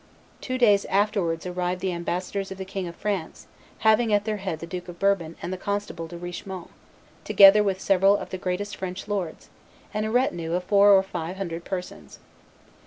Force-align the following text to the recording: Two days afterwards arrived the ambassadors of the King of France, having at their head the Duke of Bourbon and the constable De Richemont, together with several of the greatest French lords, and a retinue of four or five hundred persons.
Two 0.41 0.57
days 0.57 0.85
afterwards 0.85 1.45
arrived 1.45 1.79
the 1.79 1.91
ambassadors 1.93 2.49
of 2.51 2.57
the 2.57 2.65
King 2.65 2.87
of 2.87 2.95
France, 2.95 3.45
having 3.85 4.11
at 4.11 4.25
their 4.25 4.37
head 4.37 4.57
the 4.57 4.65
Duke 4.65 4.87
of 4.87 4.97
Bourbon 4.97 5.35
and 5.43 5.53
the 5.53 5.59
constable 5.59 6.07
De 6.07 6.17
Richemont, 6.17 6.71
together 7.23 7.61
with 7.61 7.79
several 7.79 8.17
of 8.17 8.31
the 8.31 8.39
greatest 8.39 8.75
French 8.75 9.07
lords, 9.07 9.51
and 9.93 10.03
a 10.03 10.09
retinue 10.09 10.53
of 10.53 10.63
four 10.63 10.91
or 10.93 11.03
five 11.03 11.37
hundred 11.37 11.65
persons. 11.65 12.17